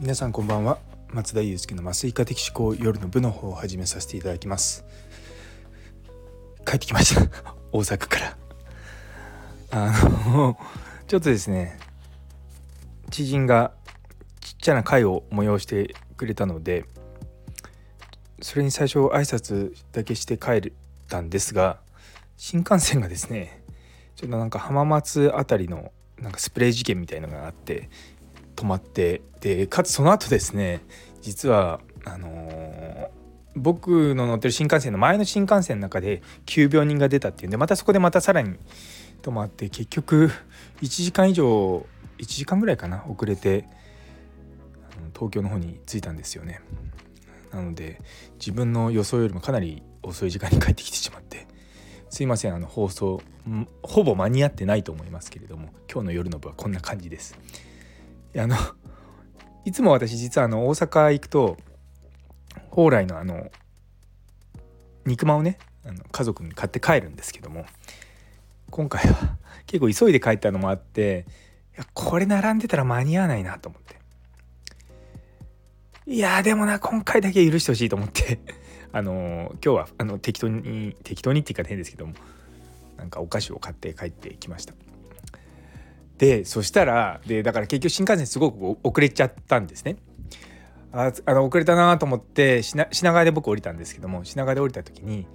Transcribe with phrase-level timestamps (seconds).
[0.00, 0.78] 皆さんこんばんは。
[1.08, 4.84] 松田祐介の麻酔科的思考夜の部の方を始めさせていただきます。
[6.64, 7.22] 帰ってきました。
[7.72, 8.38] 大阪から。
[9.72, 10.56] あの
[11.08, 11.80] ちょっとですね
[13.10, 13.72] 知人が
[14.40, 16.84] ちっちゃな会を催してくれたので
[18.40, 20.72] それに最初挨拶だけして帰っ
[21.08, 21.80] たんですが
[22.36, 23.64] 新幹線がですね
[24.14, 25.90] ちょっとなんか浜松辺りの
[26.20, 27.90] なんかスプレー事件みたいのがあって
[28.58, 30.80] 止まってでかつその後ですね
[31.22, 33.08] 実はあのー、
[33.54, 38.56] 僕の乗ってる新幹線の前の新幹線の中で急病人が出たっていうんでまたそこでまたさらに
[39.22, 40.32] 止まって結局
[40.82, 41.86] 1時間以上
[42.18, 43.64] 1時間ぐらいかな遅れて
[45.14, 46.60] 東京の方に着いたんですよね。
[47.52, 48.00] なので
[48.40, 51.46] 自分の予想よりもかなり遅い時間に帰ってきてしまって
[52.10, 53.22] すいませんあの放送
[53.82, 57.38] ほぼ間に合ってないと思いますけれども今日の夜の部はこんな感じです。
[58.36, 58.56] あの
[59.64, 61.56] いつも私実はあの大阪行くと
[62.70, 63.50] 蓬莱のあの
[65.04, 67.64] 肉まんをねあの家族に買って帰るんですけども
[68.70, 71.26] 今回は 結構急いで帰ったのもあって
[71.76, 73.98] いやこれ並んでたら間に合わないなと思って。
[76.06, 78.40] いやでもな今回だけ許してほしいと思って。
[78.90, 82.14] あの今日はあの適当に適当にって言い方変ですけども
[82.96, 84.72] なんかお菓子を買って帰ってきました。
[86.18, 89.96] でそしたらでだから結局新幹線すごく遅れちゃったんですね。
[90.92, 95.26] ああの遅れたなと思って品川で僕降りたんですけども品川で降りた時に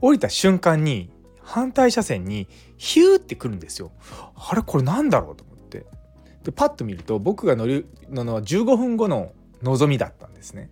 [0.00, 1.10] 降りた瞬間に
[1.42, 3.92] 反対車線にヒューってくるんですよ。
[4.36, 5.86] あれこれなんだろうと思って。
[6.44, 10.70] でパッと見ると僕が乗るのは15分後の望みだったんですね。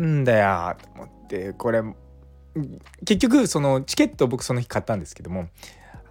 [0.00, 1.82] んだよと思ってこれ
[3.04, 5.48] 結局そのチケット僕その日買ったんですけども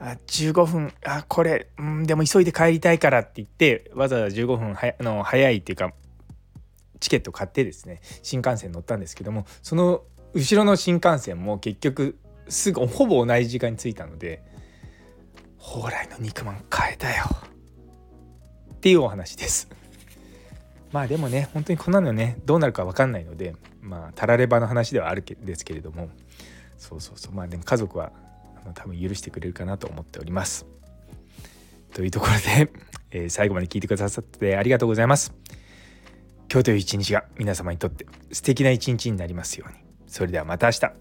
[0.02, 0.94] あ15分。
[1.06, 5.94] あこれ、ん、でも急いで帰りたいからって言ってわざわざ15分はあの早いっていうか
[7.00, 10.02] チケット買ってですね新幹線乗ったんですけどもその
[10.34, 12.18] 後ろの新幹線も結局
[12.50, 14.44] すぐほぼ同じ時間に着いたので
[15.60, 17.26] 蓬莱の肉まん買えたよ。
[18.74, 19.70] っていうお話です。
[20.92, 26.10] まあでもね本当にこんなのねどうなるか分かんないのでまあたらればの話ではあるけですけれども。
[26.80, 27.36] そうそうそう。
[27.36, 28.12] まあでも家族は
[28.74, 30.66] 多分許してくれるかなと思っております。
[31.94, 32.34] というところ
[32.66, 32.72] で、
[33.12, 35.34] えー、最後まで聞いてくださってありがとうございます。
[36.52, 39.78] 今日という一日が皆様にとって素敵な一日になりますように。
[40.08, 41.01] それではまた明日。